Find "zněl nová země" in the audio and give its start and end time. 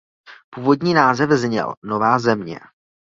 1.31-2.59